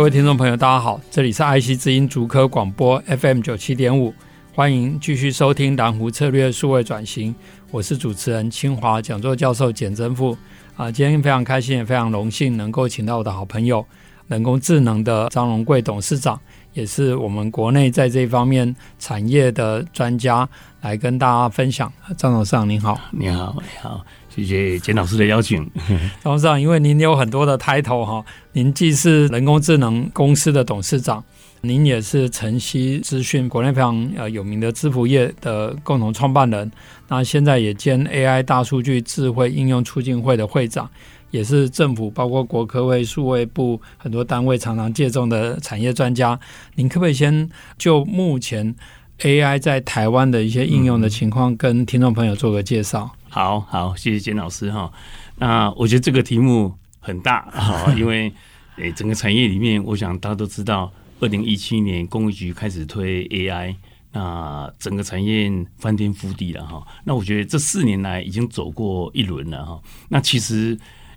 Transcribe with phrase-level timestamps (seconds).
[0.00, 4.14] 各位听众朋友，大家好，这里是爱惜之音竹科广播 FM 九七点五，
[4.54, 7.34] 欢迎继续收听蓝湖策略数位转型，
[7.70, 10.34] 我是主持人清华讲座教授简真富
[10.74, 13.84] 啊，今天非常开心，也非常荣幸能够请到我的好朋友，
[14.28, 16.40] 人工智能的张荣贵董事长，
[16.72, 20.48] 也是我们国内在这方面产业的专家，
[20.80, 21.92] 来跟大家分享。
[22.16, 24.02] 张董事长您好，你好，你好。
[24.34, 25.68] 谢谢简老师的邀请，
[26.22, 31.22] 董事长，因为您有很多的 title 哈，您既是人工智能公司的董事长，
[31.62, 36.70] 您也是晨曦资讯国内非常呃有名的支付业的共同创办人，
[37.08, 40.88] 那现在也兼 AI 大数据智慧应用促进会的会长，
[41.32, 46.38] 也是政府包括国科会、数位部很多单位常常借重的产业专家，
[46.76, 48.74] 您可不可以先就目前
[49.22, 53.10] AI 在台湾的一些应用的情况，跟听众朋友做个介绍？
[53.30, 54.92] 好好，谢谢简老师哈。
[55.36, 58.30] 那我觉得这个题目很大 哈，因为
[58.76, 63.76] 诶，整个产业里面，我想大家都知道，二零一七年工业局开始推 AI，
[64.12, 65.48] 那整个产业
[65.78, 66.84] 翻天覆地了哈。
[67.04, 69.80] 那我觉得这四年来已经走过一轮了哈。
[70.08, 70.76] 那其实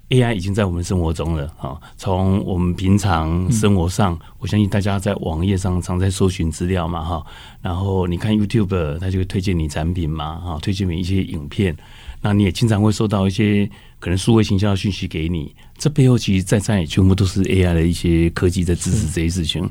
[0.10, 1.80] AI 已经在我们生活中了哈。
[1.98, 7.26] 从我们平常生活上，我相信大家在网页上常在搜寻资料嘛哈。
[7.62, 11.76] 然后你看 YouTube，它就会推荐你产品嘛哈，推荐你一些影片。
[12.24, 19.70] 那你也经常会收到一些可能数位行销的讯息给你，这背后其实在在全部都是 AI 的一些科技在支持这些事情。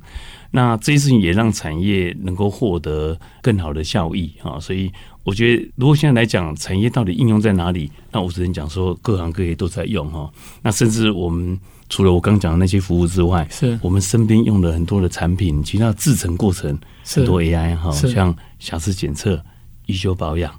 [0.50, 4.60] 那这些事情也让产业能够获得更好的效益啊。
[4.60, 4.93] 所以
[5.25, 7.91] 我觉得，如果现在来讲，产业到底应用在哪里？
[8.10, 10.31] 那我只能讲说，各行各业都在用哈。
[10.60, 19.43] 那甚至我们除了我刚讲的那些服务之外，是我们身边用的很多的产品，其他的制成过程很多 AI 哈，像瑕疵检测、
[19.88, 20.53] 维修保养。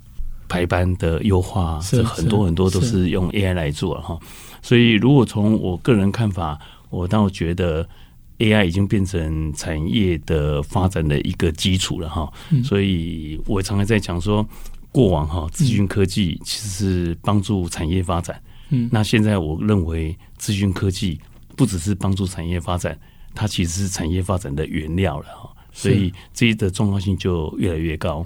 [0.54, 4.20] 排班的优化，这很多很多都是用 AI 来做哈。
[4.62, 6.60] 所以，如果从我个人看法，
[6.92, 7.90] 我倒觉得
[8.38, 12.32] AI 已经变成产业的发展的一个基础了哈。
[12.64, 14.48] 所以我常常在讲说，
[14.92, 18.40] 过往哈资讯科技其实是帮助产业发展。
[18.70, 21.20] 嗯，那现在我认为资讯科技
[21.56, 22.96] 不只是帮助产业发展，
[23.34, 25.50] 它其实是产业发展的原料了哈。
[25.72, 28.24] 所以，这一的重要性就越来越高。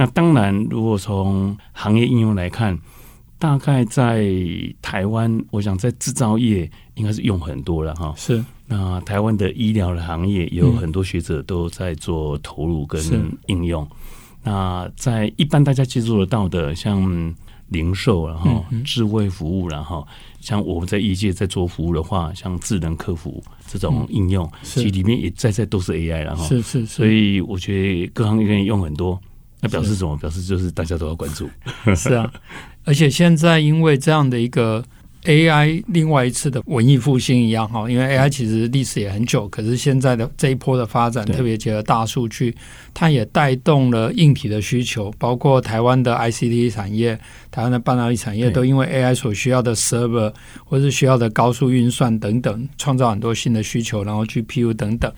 [0.00, 2.78] 那当然，如果从行业应用来看，
[3.36, 4.24] 大概在
[4.80, 8.14] 台湾，我想在制造业应该是用很多了哈。
[8.16, 8.44] 是。
[8.68, 13.02] 那台湾的医疗的行业也有很多学者都在做投入跟
[13.46, 13.84] 应用。
[14.44, 17.34] 那在一般大家接触得到的，像
[17.70, 20.06] 零售然后智慧服务然后
[20.40, 26.86] 像我们在业界在做服务的话，像智能客服这种应用，其实里面也在在都是 AI 然后是是。
[26.86, 29.20] 所以我觉得各行各业用很多。
[29.60, 30.16] 那表示什么？
[30.16, 31.48] 表示就是大家都要关注。
[31.96, 32.32] 是啊，
[32.84, 34.84] 而且现在因为这样的一个
[35.24, 42.54] AI，另外一次的文艺复兴一样哈，因为 AI 其实历史也很久，可是现在的这一波的发展，特别结合大数据，
[42.94, 47.18] 它也带动了硬体的需求，包括台湾的 ICT 产业、
[47.50, 50.32] 台湾的半导体产业，都因为 AI 所需要的 server
[50.64, 55.12] 或是需要的高速运算等等，创造很多新的需求，然后 GPU 等等。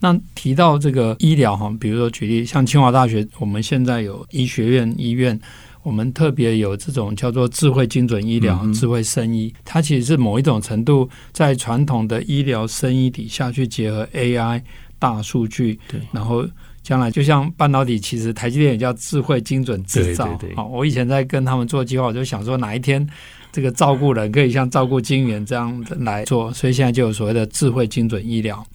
[0.00, 5.38] 那提到这个医疗哈，比如说举例，像清华大学，我们现在有医学院医院，
[5.82, 14.62] 我们特别有这种叫做智慧精准医疗、嗯、智慧生医，它其实是某一种程度在传统的医疗生医底下去结合 AI
[14.98, 16.46] 大数据，对，然后
[16.82, 20.38] 将来就像半导体，其实台积电也叫智慧精准制造。
[20.56, 23.06] 好，我以前在跟他们做计划，我就想说哪一天
[23.52, 28.66] 这个照顾人可以像照顾晶圆这样来做，所以现在就有所谓的智慧精准医疗。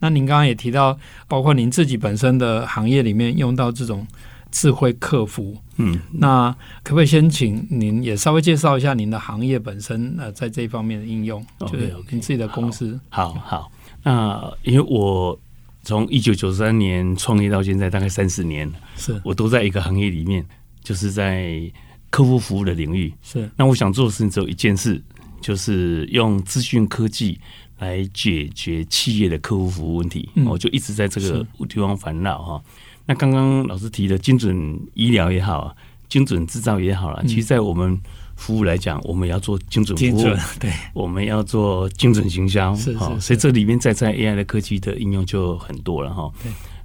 [0.00, 4.06] 那您刚刚也提到，包括您自己本身的行业里面用到这种
[4.50, 6.50] 智慧客服，嗯，那
[6.82, 12.98] 可不可以先请您也稍微介绍一下您的行业本身呃，在这一方面的应用，就是您自己的公司。
[13.08, 13.72] 好好，好，
[14.02, 15.38] 那因为我
[15.82, 20.44] 从一九九三年创业到现在大概三十年，是我都在一个行业里面，
[20.82, 21.60] 就是在
[22.08, 23.12] 客户服务的领域。
[23.22, 25.02] 是，那我想做的事情只有一件事，
[25.40, 27.38] 就是用资讯科技。
[27.78, 32.62] 来解决企业的客户服务问题，我、嗯、就一直在这个地方烦恼哈。
[33.06, 35.74] 那刚刚老师提的精准医疗也好，
[36.08, 37.98] 精准制造也好了，其实，在我们
[38.36, 46.30] 服务来讲，我们要做精准服务，对，我们要做精准行销，是是是，所以这里面再在 AI 的科技的应用就很多了哈。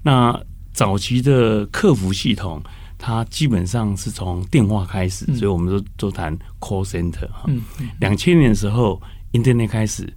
[0.01, 0.39] 那
[0.74, 2.62] 早期的客服系统，
[2.98, 7.50] 它基本上是从电话开始，嗯、所以我们都都谈 call center 哈。
[8.00, 9.01] 两千年的时候
[9.34, 10.12] ，Internet 开始，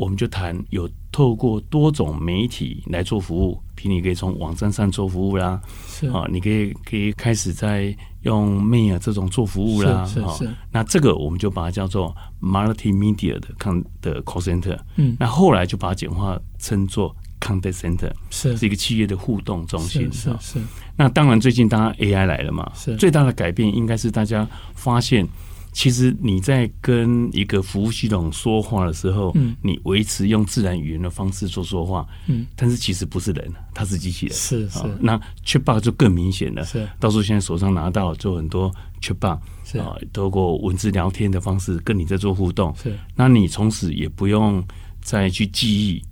[0.00, 10.50] 我们就谈有透过多种媒体来做服务，譬如你可以从网站上做服务啦，是啊，你可以可以开始在用 Mail 这种做服务啦，是是，是。
[10.72, 17.14] 那这个我们就把它叫做 Multimedia 的 con 的 call center，嗯，那后来就把它简化称作。
[17.40, 20.60] Contact Center 是是一个企业的互动中心，是是，是。
[20.94, 25.26] 那当然，最近当然 AI 来了嘛，是最大的改变应该是大家发现，
[25.72, 34.80] 其实你在跟一个服务系统说话的时候，嗯，你维持用自然语言的方式做说话，嗯，但是其实不是人，它是机器人，是是。
[35.00, 36.88] 那 Chatbot 就更明显了，是。
[36.98, 42.98] 到时候现在手上拿到就很多 Chatbot，是啊，透过文字聊天的方式跟你在做互动，是。
[43.14, 44.62] 那你从此也不用
[45.00, 46.02] 再去记忆。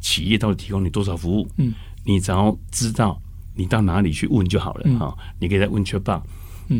[0.00, 1.48] 企业到底提供你多少服务？
[1.58, 1.72] 嗯，
[2.04, 3.22] 你只要知道
[3.54, 5.24] 你到哪里去问就好了哈、嗯。
[5.38, 6.20] 你可以再问 Chatbot，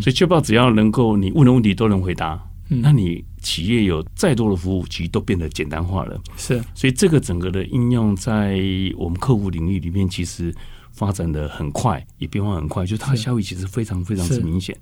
[0.01, 2.41] 所以 Chatbot 只要能够你问的问题都能回答，
[2.71, 6.21] 嗯，那你企业有再多的服务，其实都变得简单化了。
[6.37, 8.61] 是，所以这个整个的应用在
[8.97, 10.55] 我们客户领域里面，其实
[10.93, 14.77] 发展的很快，也变化很快，就它的效益其实非常非常之明显。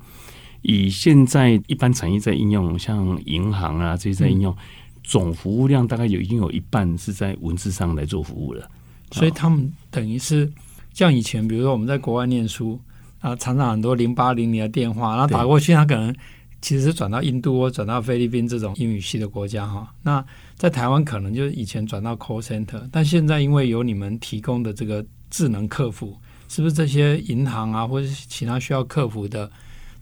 [0.62, 4.52] 以现在一般产业在应用，像银行啊这些在应用。
[4.52, 4.58] 嗯
[5.02, 8.68] 总服务量大概有已经有一半是在文字上来做服务了，
[9.10, 10.48] 所以他们等于是
[10.92, 12.78] 像以前，比如说我们在国外念书
[13.20, 16.14] 啊，常常很多零八零零的电话，然后打过去，他可能
[16.60, 19.90] 其实是转到印度或转到菲律宾这种英语系的国家哈。
[20.02, 20.24] 那
[20.56, 26.16] 在台湾可能就是以前转到 call center，但现在因为有你们提供的这个智能客服，
[26.48, 29.50] 是不是这些银行啊或者其他需要客服的，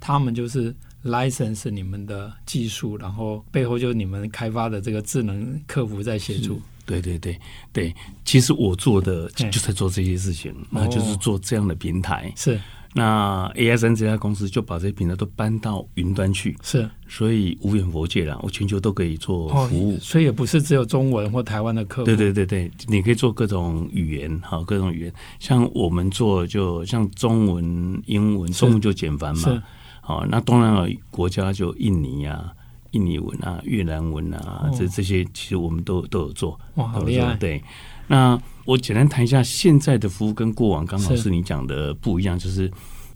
[0.00, 0.75] 他们就是
[1.05, 6.61] ？license 你们的技术，然后背后就是你们开发的这个智能客服在协助。
[6.85, 7.38] 对对对
[7.73, 7.94] 对，
[8.25, 12.32] 其实我做的就在做这些事情，那就是做这样的平台。
[12.35, 12.59] 是，
[12.94, 16.56] 那 AISN 这家公司就把这些平台都搬到云端去。
[16.62, 19.94] 是，所以无远弗届了，我全球都可以做服务。
[19.94, 22.06] 哦，所以也不是只有中文或台湾的客户。
[22.06, 25.12] 对对对对，你可以做各种语言，好，各种语言。
[25.38, 29.62] 像我们做，就像中文、英文，中文就简繁嘛。
[30.00, 32.50] 好，那东南亚国家就印尼啊、
[32.93, 36.58] 印尼文啊、越南文啊，哦、这这些其实我们都都有做。
[36.76, 37.34] 哇，好厉害！
[37.34, 37.62] 对，
[38.06, 42.70] 那我简单谈一下现在的服务跟过往刚好是你讲的不一样，是就是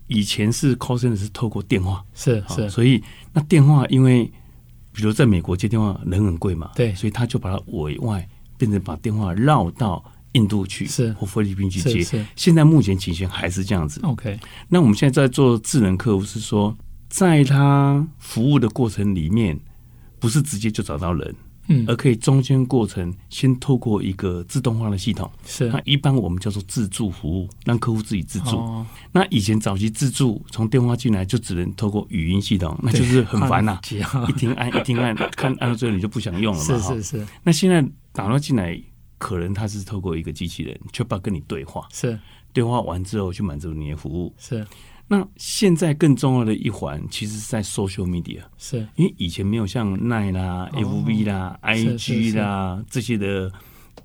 [0.07, 2.99] 以前是 call center 是透过电话，是是，所以
[3.31, 4.25] 那电话因为
[4.91, 8.27] 比如在美国接电话人很贵嘛，对，所以他就把它委外
[8.57, 12.25] 变成把电话绕到印度去，是或菲律宾去接。
[12.35, 14.01] 现在目前情形还是这样子。
[14.01, 16.75] OK，那我们现在在做智能客服是说。
[17.09, 19.59] 在他服务的过程里面，
[20.19, 21.35] 不是直接就找到人，
[21.67, 25.69] 嗯，而可以中间过程先透过一个自动化的系统，是。
[25.69, 28.57] 那一般我们叫做自助服务，让客户自己自助。
[28.57, 33.79] 哦、那以前早期自助从电话进来就只能透过语音系统，那就是很烦呐、
[34.11, 36.65] 啊，一听按 一听按，看按到最后你就不想用了嘛。
[36.65, 37.27] 是是是。
[37.43, 37.81] 那现在
[38.11, 38.77] 打到进来，
[39.17, 42.19] 可能他是透过一个机器人，确保跟你对话，是。
[42.51, 44.65] 对话完之后去满足你的服务，是。
[45.07, 48.87] 那现在更重要的一环，其实是在 social media，是。
[48.95, 53.51] 因为以前没有像 Line 啦、哦、FB 啦、IG 啦这些的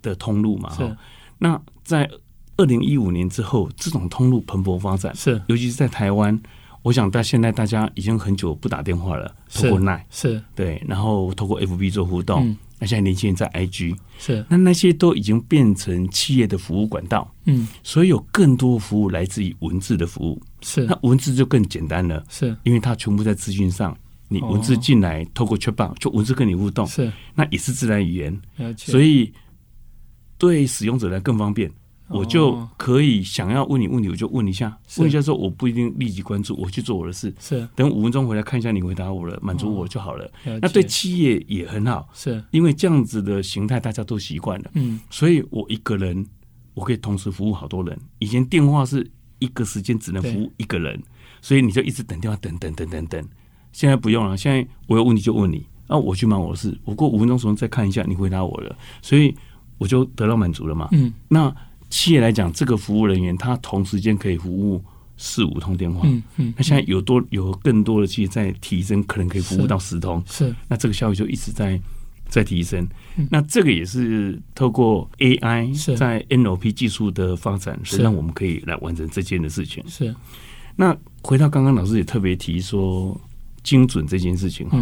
[0.02, 0.74] 的通路嘛。
[0.74, 0.96] 是。
[1.38, 2.10] 那在
[2.56, 5.40] 二零一五年之后，这种通路蓬勃发展，是。
[5.46, 6.38] 尤其是在台湾，
[6.82, 10.42] 我想到现在大家已经很久不打电话了，透过 Line 是。
[10.54, 12.46] 对，然后透过 FB 做互动。
[12.46, 12.56] 嗯。
[12.80, 23.96] 那现在年轻人在 IG 是，那那些都已经变成企业的服务管道，嗯，所以有更多服务来自于文字的服务，是，那文字就更简单了，是，因为它全部在资讯上，
[24.28, 28.40] 你文字进来，透过 Chatbot 就文字跟你互动，是，那也是自然语言，
[28.76, 29.32] 所以
[30.36, 31.70] 对使用者来更方便。
[32.10, 37.30] 我就可以想要问你问题，我就问一下，问一下之后我不一定立即关注，我去做我的事。
[37.38, 40.24] 是，等五分钟回来看一下你回答我了，满足我就好了。
[40.46, 44.70] 哦、那对企业也很好，是因为这样子的形态大家都习惯了。
[44.72, 46.26] 嗯，所以我一个人
[46.72, 48.00] 我可以同时服务好多人。
[48.20, 49.06] 以前电话是
[49.38, 51.02] 一个时间只能服务一个人，
[51.40, 53.28] 所以你就一直等电话，等等等等等。
[53.72, 59.34] 现在不用了，现在我有问题就问你，啊，我去忙我的事，我过五分钟时候再看一下你回答我了，所以
[59.78, 60.88] 我就得到满足了嘛。
[60.92, 61.54] 嗯，那。
[61.90, 64.84] 企业来讲，这个服务人员他同时间可以服务
[65.16, 66.02] 四五通电话。
[66.04, 66.52] 嗯嗯。
[66.54, 70.22] 那现在有多有更多的企业在提升，可能可以服务到十通。
[70.26, 70.54] 是。
[70.68, 71.80] 那这个效率就一直在
[72.28, 72.86] 在提升。
[73.30, 79.82] 那这个也是透过 AI 在 NLP 技术的发展，是让我们可以来完成这件的事情。
[79.88, 80.14] 是。
[80.76, 83.20] 那回到刚刚老师也特别提说
[83.64, 84.78] 精准这件事情哈。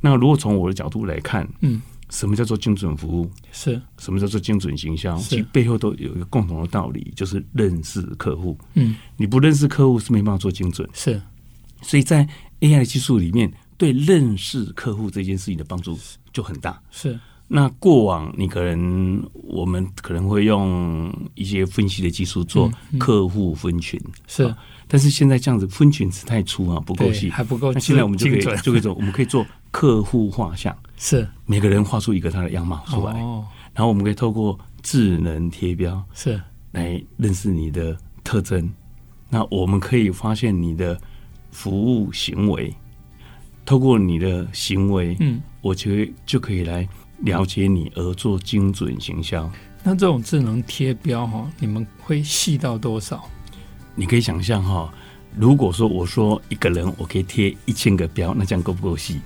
[0.00, 1.80] 那如果从我的角度来看，嗯，
[2.10, 3.30] 什么叫做精准服务？
[3.52, 5.16] 是什么叫做精准行销？
[5.18, 8.58] 是其背后都有一个共同的道理，就是认识客户。
[8.74, 10.88] 嗯，你不认识客户是没办法做精准。
[10.92, 11.20] 是
[11.82, 12.28] 所以在
[12.60, 15.98] AI 技术里面，对认识客户这件事情的帮助
[16.30, 16.78] 就很大。
[16.90, 17.18] 是。
[17.50, 24.42] 那过往你可能我们可能会用一些分析的技术做客户分群，是。
[24.42, 28.62] 啊，但是现在这样子分群是太粗啊，不够细，对还不够那现在我们就可以精准。
[28.62, 31.26] 就可以做，我们可以做客户画像，是。
[31.46, 36.38] 每个人画出一个他的样貌出来，哦，然后我们可以透过智能贴标是。
[36.72, 38.70] 来认识你的特征，
[39.30, 41.00] 那我们可以发现你的
[41.50, 42.74] 服务行为，
[43.68, 49.50] 透过你的行为，嗯，我觉得就可以来了解你而做精准行销。
[49.82, 53.28] 那这种智能贴标哈，你们会细到多少？
[53.94, 54.90] 你可以想象哈，
[55.36, 59.20] 如果说我说一个人我可以贴一千个标，那这样够不够细？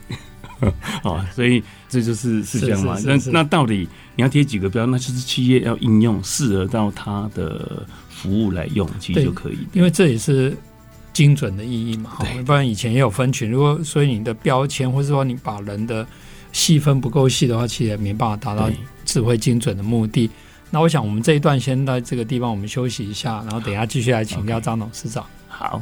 [1.05, 2.99] 啊， 所以这就是是这样嘛。
[3.05, 4.85] 那那到底你要贴几个标？
[4.87, 9.59] 那就是企业要应用适合到它的服务来用，其实就可以。
[9.73, 10.57] 因为这也是
[11.13, 12.11] 精准的意义嘛。
[12.11, 16.07] 哈，不然以前也有分群，如果所以你的标签，或是说你把人的
[16.53, 18.71] 细分不够细的话，其实也没办法达到
[19.05, 20.31] 智慧精准的目的。
[20.71, 25.25] 那我想我们这一段先在这个地方我们休息一下，然后等一下继续来请教张董事长。
[25.49, 25.81] 好。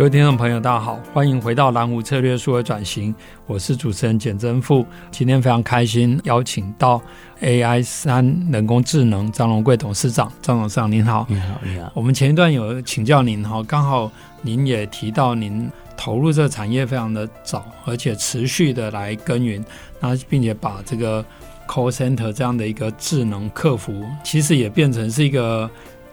[0.00, 3.14] 各位听众朋友，大家好，欢迎回到蓝湖策略数位转型，
[3.46, 4.86] 我是主持人简真富。
[5.10, 6.98] 今天非常开心邀请到
[7.42, 11.92] AI 三人工智能张荣贵董事长，张董事长您好，你好，你好。
[11.94, 19.62] 我们前一段有请教您哈，刚好您也提到您投入这个产业非常的早，而且持续的来耕耘，
[20.00, 21.22] 那并且把这个
[21.68, 23.92] call center 这样的一个智能客服，
[24.24, 25.70] 其实也变成是一个。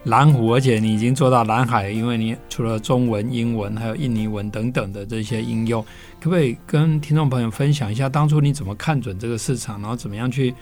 [0.07, 5.83] 蓝湖，而且你已经做到蓝海，因为你除了中文、英文，还有印尼文等等的这些应用，
[6.19, 10.53] 可不可以跟听众朋友分享一下，当初你怎么看准这个市场，然后怎么样去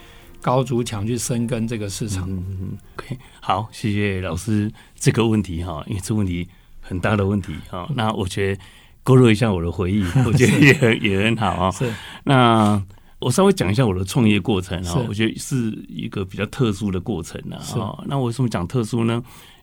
[0.41, 2.27] 高筑墙去深耕这个市场？
[2.27, 6.47] 嗯，OK，好，谢谢老师这个问题哈，因为这个问题
[6.81, 8.61] 很大的问题哈，那我觉得
[9.03, 11.71] 勾勒一下我的回忆，我觉得也很也很好啊。
[11.77, 12.83] 是，那。
[13.25, 17.57] 我稍微讲一下我的创业过程啊，我觉得是一个比较特殊的过程啊。
[18.05, 19.19] 那为什么讲特殊呢？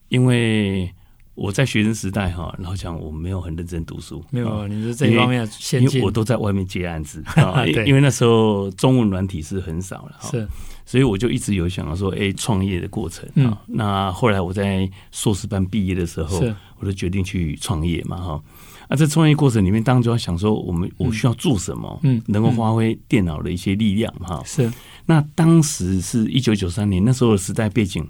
[0.09, 0.93] 因为
[1.35, 7.65] 我在学生时代哈，然后讲我没有很认真读书，没有，你是这一方面先进，因为我都在外面接案子 啊。
[7.87, 10.47] 因为那时候中文软体是很少了，是，
[10.85, 13.59] 所以我就一直有想到说，哎，创业的过程啊。
[13.67, 16.43] 那后来我在硕士班毕业的时候，
[16.79, 18.43] 我就决定去创业嘛，哈。
[18.91, 24.45] 那在创业过程里面，当然就要想说，我们我需要做什么，嗯，能够发挥电脑的一些力量，哈、嗯。
[24.45, 24.73] 是。
[25.07, 28.07] 那当时是一九九三年，那时候的时代背景，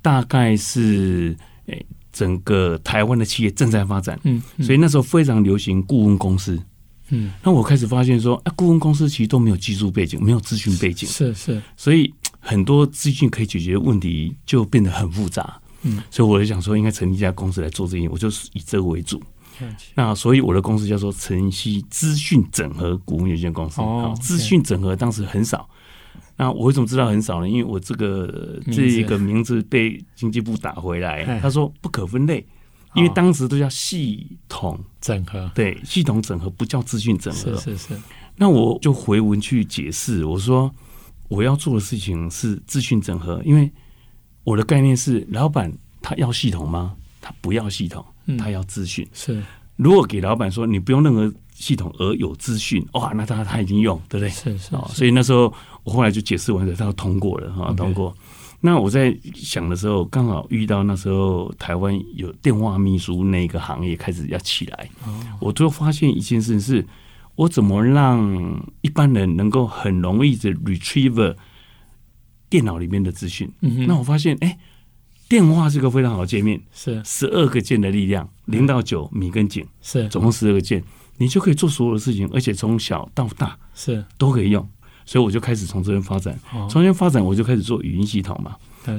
[0.00, 1.36] 大概是
[1.66, 6.60] 诶，整个台湾的企业正在发展，嗯，嗯，所以那时候非常流行顾问公司，
[7.08, 7.30] 嗯。
[7.42, 11.62] 那我开始发现说，啊，顾问公司其实都没有技术背景，没有资讯背景，是是。
[11.76, 16.02] 所以很多资讯可以解决的问题就变得很复杂，嗯。
[16.10, 19.22] 所以我就想说，应该成立一家公司来做这些，我就是以这个为主。
[19.94, 23.80] 那所以我的公司叫做晨曦资讯整合股份有限公司。
[23.80, 25.68] 哦，资讯整合当时很少。
[26.36, 27.48] 那我为什么知道很少呢？
[27.48, 32.44] 因为我这个这一个名字被经济部打回来，他说不可分类，
[32.94, 35.50] 因为当时都叫系统整合。
[35.54, 37.56] 对，系统整合不叫资讯整合。
[37.56, 38.00] 是是是。
[38.36, 40.74] 那我就回文去解释，我说
[41.28, 43.70] 我要做的事情是资讯整合，因为
[44.44, 46.94] 我的概念是，老板他要系统吗？
[47.20, 48.04] 他不要系统。
[48.38, 49.42] 他要资讯、嗯、是，
[49.74, 54.28] 如果给老板说你不用任何系统而有资讯，哇，那他他已经用，对不对？
[54.30, 54.84] 是是，是、哦。
[54.92, 55.54] 所以那时候
[55.84, 58.12] 我后来就解释完了，他要通过了哈.通过。
[58.60, 66.84] 那我在想的时候，刚好遇到那时候台湾有电话秘书那个行业开始要起来，哦、我就发现一件事是，
[67.36, 71.36] 我怎么让一般人能够很容易的 retrieve
[72.50, 73.48] 电脑里面的资讯？
[73.60, 74.58] 嗯、那我发现，哎、欸。
[75.28, 80.84] 电话是个非常好的界面，是十二个键的力量，零到九米跟井，是总共十二个键，
[81.22, 84.04] 你就可以做所有的事情，而且从小到大是。
[84.18, 84.68] 都可以用，
[85.06, 86.36] 所以我就开始从这边发展，
[86.68, 88.56] 从这边发展我就开始做语音系统嘛，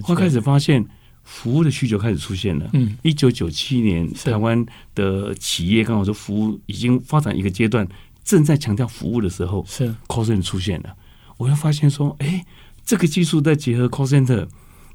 [0.07, 0.85] 我开始发现
[1.25, 4.65] 服务的需求开始出现了，嗯，一九九七年台湾
[4.95, 7.85] 的企业刚好说服务已经发展一个阶段，
[8.23, 9.93] 正在强调服务的时候，是。
[10.07, 10.95] call center 出现了，
[11.35, 12.45] 我就发现说，哎，
[12.85, 14.47] 这个技术再结合 call center。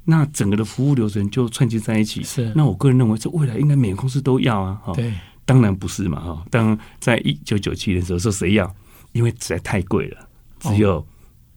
[0.05, 2.23] 那整个的服务流程就串接在一起。
[2.23, 4.81] 是，那我个人认为，这未来应该每个公司都要啊。
[4.95, 5.13] 对，
[5.49, 6.19] 当然不是嘛。
[6.19, 8.75] 哈，当在一九九七年的时候，说谁要？
[9.13, 10.29] 因为实在太贵了，
[10.59, 11.03] 只有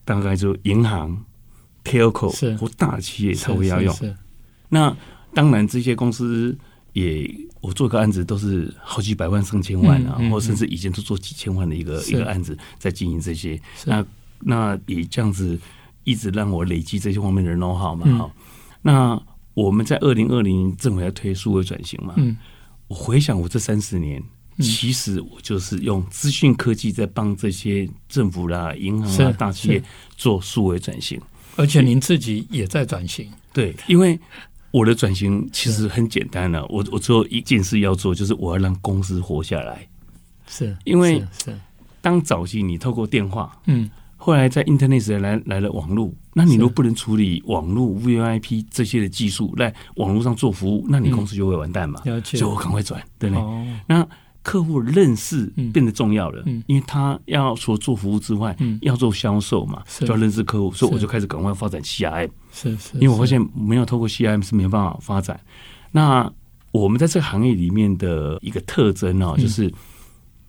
[0.03, 1.23] 大概就银行、
[1.85, 3.95] telco 或大企业才会要用。
[4.71, 4.97] 那
[5.35, 6.57] 当然，这些公司
[6.95, 7.31] 也
[7.61, 13.61] 我做个案子都是好几百万、上千万啊，或甚至以前都做几千万的一个一个案子在经营这些。
[13.85, 14.03] 那
[14.41, 15.59] 那也这样子
[16.05, 18.07] 一直让我累积这些方面的 know how 嘛。
[18.17, 18.33] 哈，
[18.81, 19.23] 那
[19.53, 22.15] 我们在二零二零政府要推数位转型嘛。
[22.93, 24.23] 我回想我这三十年。
[24.59, 29.83] 其实我就是用资讯科技在帮这些政府啦、银行啦、大企业
[30.15, 31.19] 做数位转型，
[31.57, 33.33] 而且您自己也在转型。
[33.51, 34.21] 对，因为
[34.71, 39.89] 我的转型其实很简单了，我我只有一件事要做，就是我要让公司活下来。
[40.47, 41.59] 是，因为是
[42.03, 43.91] 当早期你透过电话，嗯，
[44.25, 52.01] 后来在 Internet 时代来来了网络，那你如果不能处理网络 VoIP 这些的技术，在网络上做服务，那你公司就会完蛋嘛。
[52.23, 53.45] 所以我赶快转，对不对？
[53.89, 54.07] 那
[54.45, 65.41] 客户认识变得重要了，嗯，因为他要除了做服务之外，嗯，要做销售嘛，就要认识客户，所以我就开始赶快发展 CRM，是是，因为我发现没有透过 CRM 是没办法发展。
[65.91, 66.33] 那
[66.71, 69.73] 我们在这个行业里面的一个特征哦，就是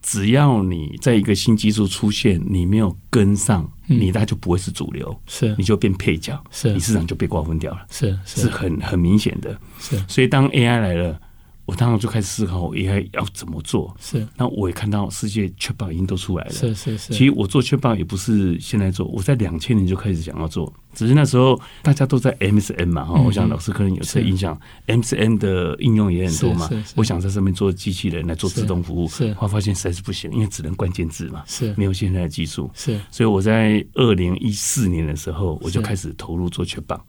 [0.03, 9.98] 只要你在一个新技术出现，你没有跟上，你那就不会是主流，是你就变配角，是你市场就被瓜分掉了，是是很很明显的，是。
[10.07, 11.19] 所以当 AI 来了。
[11.65, 13.96] 我当时就开始思考，我应该要怎么做。
[14.00, 16.51] 是，那我也看到世界 Chatbot 已经都出来了。
[16.51, 17.13] 是是是。
[17.13, 26.70] 其实我做 Chatbot 也不是现在做，我在两千年就开始想要做，只是那时候大家都在 MSN 嘛，哈、嗯，我想老师可能有这个印象，MSN 的应用也很多嘛。
[26.96, 33.00] 我想在上面做机器人来做自动服务，是，后来发现实在是不行，因为只能关键字嘛，是，没有现在的技术，是。
[33.10, 37.00] 所以我在二零一四年的时候，我就开始投入做 Chatbot。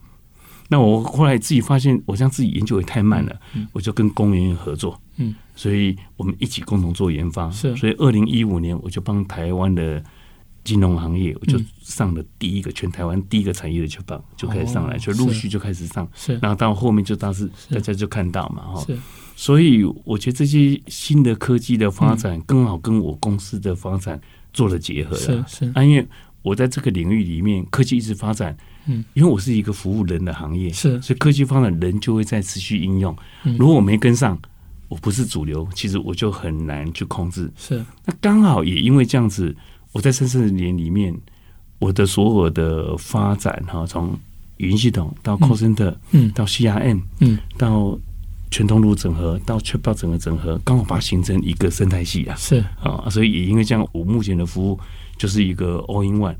[0.67, 7.51] 那我后来自己发现，我这样自己研究也太慢了，嗯、我就跟工研院合作，嗯，所以我们一起共同做研发。
[7.51, 10.03] 是，所以二零一五年我就帮台湾的
[10.63, 16.09] 金融行业，我就上了第一个、嗯、全台湾第一个产业的 Chatbot 就开始上来，就陆续就开始上。
[16.15, 18.83] 是，然后到后面就当时大家就看到嘛，哈。
[18.87, 18.97] 是，
[19.35, 24.19] 所以我觉得这些新的科技的发展，刚好跟我公司的发展
[24.51, 25.21] 做了结合了。
[25.21, 26.07] 是是，啊，因为
[26.45, 28.55] 我在这个领域里面，科技一直发展。
[28.85, 33.17] 嗯，因为我是一个服务人的行业，是，所以科技发展人就会在持续应用。
[33.57, 34.39] 如果我没跟上，
[34.87, 37.51] 我不是主流，其实我就很难去控制。
[37.57, 39.55] 是，那刚好也因为这样子，
[39.91, 41.19] 我在三四年里面，
[41.79, 44.15] 我的所有的发展哈，从
[44.57, 47.97] 语音系统到 call center，嗯，到 CRM，嗯，到
[48.51, 52.35] 全通路整合，到 Chatbot 整个整合，刚好把它形成一个生态系啊。
[52.35, 54.79] 是啊，所以也因为这样，我目前的服务
[55.17, 56.35] 就是一个 all in one。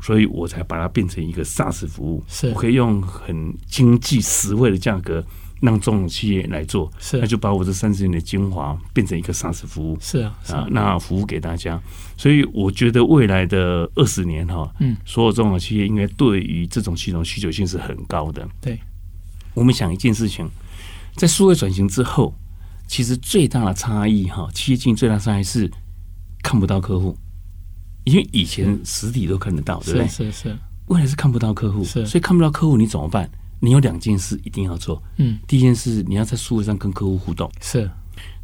[0.00, 5.24] 所以我才把它变成一个 SaaS 服务，是我可以用很经济实惠的价格
[5.60, 11.80] 让中小企业来做，是那就把我这三十年的精华变成一个 SaaS 服务，是啊，那服务给大家。
[12.16, 18.44] 所以我觉得未来的二十年哈，嗯，所有中小企业应该对于这种系统需求性是很高的。
[18.60, 18.76] 对，
[19.54, 20.50] 我们想一件事情，
[21.14, 22.34] 在数位转型之后，
[22.88, 25.70] 其实最大的差异哈，企业经营最大的差异是
[26.42, 27.16] 看不到客户。
[28.04, 30.08] 因为以前实体都看得到，对不对？
[30.08, 30.56] 是是是。
[30.86, 32.04] 未来是看不到客户，是。
[32.04, 33.30] 所以看不到客户，你怎么办？
[33.60, 35.02] 你有两件事一定要做。
[35.18, 35.38] 嗯。
[35.46, 37.50] 第一件事，你要在数位上跟客户互动。
[37.60, 37.88] 是。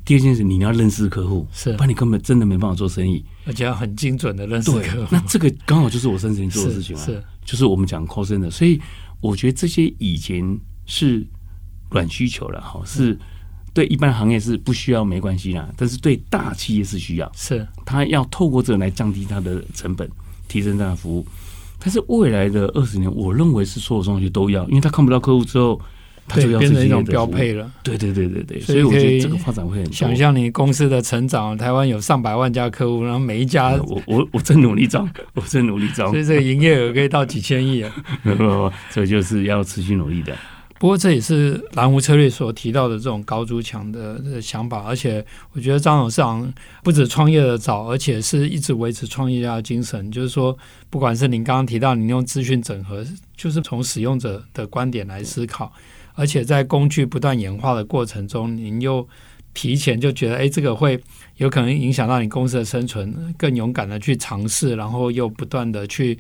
[0.05, 1.47] 第二件事，你要认识客户。
[1.53, 1.73] 是。
[1.73, 3.25] 不然你根本真的没办法做生意。
[3.45, 5.09] 而且要很精准的认识客户。
[5.11, 7.05] 那这个刚好就是我生前做的事情啊。
[7.05, 7.23] 是。
[7.45, 8.81] 就是我们讲 call center，所以
[9.21, 11.27] 我觉得这些以前是
[11.91, 13.19] 软需求了哈，是。
[13.79, 20.11] 对一般行业是不需要没关系啦，但是对大企业是需要，是他要透过这个来降低他的成本，
[20.49, 21.25] 提升他的服务。
[21.79, 25.81] 但是未来的二十年，我认为是所有东西都要，因为他看不到客户之后，
[26.27, 27.71] 他就要变成一种标配了。
[27.85, 37.95] 对对对对对，所以我觉得这个发展会很想象你公司的成长，台湾有上百万家客户，然后每一家，我我我正努力招，我正努力招，所以这个营业额可以到几千亿啊！
[38.91, 40.37] 所以就是要持续努力的。
[40.79, 46.53] 不过这也是蓝湖策略所提到的这种高筑墙的想法，而且我觉得张董事长
[46.85, 50.09] 不止创业的早，而且是一直维持创业家的精神。
[50.13, 50.57] 就是说，
[50.89, 53.05] 不管是您刚刚提到，您用资讯整合，
[53.37, 55.73] 就是从使用者的观点来思考，
[56.15, 59.07] 而且在工具不断演化的过程中，您又
[59.55, 61.01] 提前就觉得，哎，这个会
[61.39, 66.17] 有可能影响到你公司的生存，更勇敢的去尝试，然后又不断的去。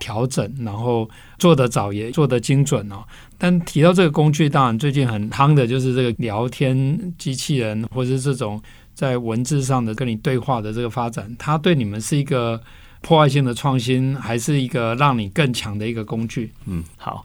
[0.00, 1.08] 调整，然后
[1.38, 3.04] 做得早也做得精准哦。
[3.38, 8.60] 但提到这个工具，当然最近很夯的就是这个聊天机器人，或者是这种
[8.92, 12.60] 在文字上的跟你对话的这个发展，它对你们是一个
[13.00, 16.52] 破坏性的创新，还是一个让你更强的一个工具？
[16.66, 17.24] 嗯，好，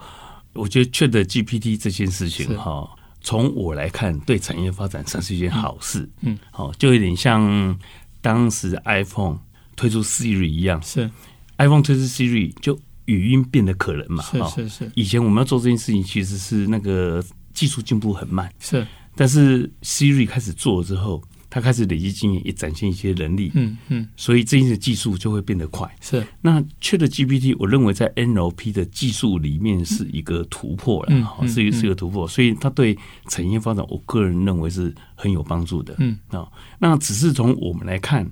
[0.54, 2.90] 我觉得 ChatGPT 这件事情哈，
[3.22, 6.08] 从我来看，对产业发展算是一件好事。
[6.22, 7.78] 嗯，好，就有点像
[8.22, 9.38] 当时 iPhone
[9.76, 10.82] 推出 Siri 一样。
[10.82, 11.10] 是。
[11.58, 14.24] iPhone 推出 Siri，就语音变得可能嘛？
[14.24, 14.91] 是是是。
[14.96, 18.52] 以前我们要做这件事情，其实是那个技术进步很慢。
[18.60, 18.86] 是。
[19.15, 23.50] 但是 Siri 开始做了之后，它开始累积经验，也展现一些能力。
[23.54, 24.10] 嗯嗯。
[24.18, 25.89] 所以这些技术就会变得快。
[26.02, 26.22] 是。
[26.41, 32.28] 那 ChatGPT，我认为在 NLP 的技术里面是一个突破了，哈、嗯，是一个是一个突破。
[32.28, 32.98] 所以它对
[33.30, 35.96] 产业发展，我个人认为是很有帮助的。
[36.00, 36.46] 嗯啊，
[36.78, 38.30] 那只是从我们来看，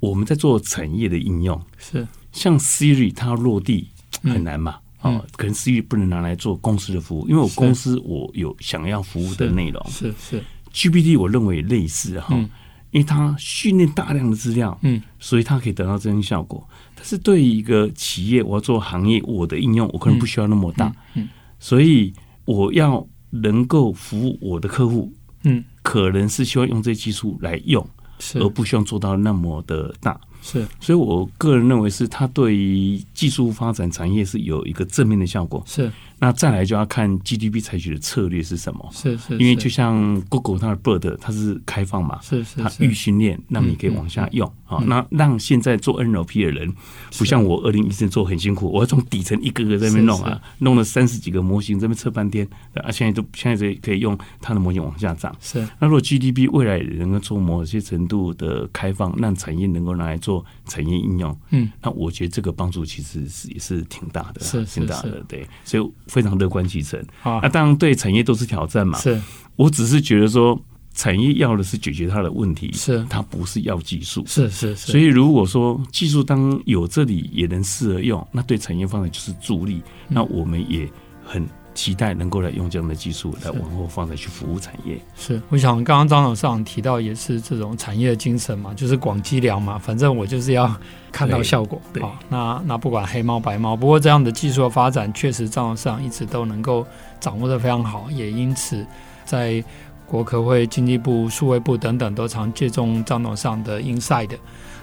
[0.00, 3.88] 我们在做产业的应用是像 Siri，它落地
[4.22, 4.78] 很难嘛。
[5.00, 9.82] 啊、嗯，可能 Siri 不能拿来做公司的服务，因为我公司我有想要服务的内容。
[9.88, 10.44] 是是，是。
[10.90, 12.48] GPT，我认为也类似哈、嗯，
[12.90, 16.68] 因为它训练大量的资料，嗯，所以它可以得到这样效果。
[16.94, 22.12] 但是对于一个企业，我要做行业，我的应用我可能不需要那么大，嗯，嗯，所以
[22.44, 25.10] 我要能够服务我的客户，
[25.44, 27.84] 嗯，可能是希望用这些技术来用，
[28.18, 28.38] 是。
[28.38, 30.20] 而不希望做到那么的大。
[30.42, 35.62] 是，所以我个人认为是它对于技术发展产业是有一个正面的效果。
[35.66, 38.88] 是，那再来就要看 GDP 采取的策略是什么。
[38.92, 44.82] 是是，因为就像 Google 它的 Bird 它是开放嘛，是是，它预训练，让你可以往下用啊。
[44.86, 46.72] 那让现在做 NLP 的人，
[47.18, 55.34] 不像我二零一四年做很辛苦，我要从底层一个个在那边弄啊，弄了三十几个模型，这边测半天啊，现在都现在可以用它的模型往下涨。
[55.40, 60.29] 是，那如果 GDP 未来能够做某些程度的开放，让产业能够拿来做
[60.66, 67.00] 产业应用，嗯，那我觉得这个帮助其实是也是挺大的，是挺大的，对，所以非常乐观其成。
[67.22, 68.98] 啊，那当然对产业都是挑战嘛。
[68.98, 69.20] 是，
[69.56, 70.60] 我只是觉得说，
[70.92, 74.92] 产业要的是解决它的问题，是它不是要技术，是是是。
[74.92, 79.82] 所以如果说技术当有这里也能适合用，那对产业方面就是助力。
[80.08, 80.86] 嗯、那我们也
[81.24, 81.48] 很。
[81.80, 85.00] 期待能够来用这样的技术来往后放在去服务产业。
[85.16, 90.70] 是，我想刚刚张董事长提到也是这种产业的精神嘛，就是广积粮嘛，反正我就是要
[91.10, 91.80] 看到效果。
[91.90, 96.86] 对，好，那那不管黑猫白猫，不过这样的技术的发展确实张董事长一直都能够
[97.18, 98.86] 掌握的非常好，也因此
[99.24, 99.64] 在
[100.10, 104.30] 国科会、经济部、数位部等等都常借重张董上的 insight。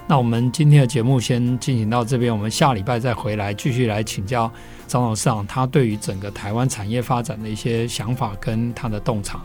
[0.06, 4.50] 那我们今天的节目先进行到这边，我们下礼拜再回来继续来请教
[4.86, 9.38] 张董上，他对于整个台湾产业发展的一些想法跟他的洞察。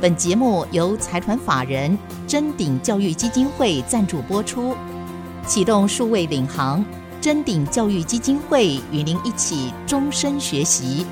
[0.00, 4.74] 本节目由财团法人臻鼎教育基金会赞助播出，
[5.46, 6.84] 启动数位领航，
[7.20, 11.06] 臻鼎教育基金会与您一起终身学习。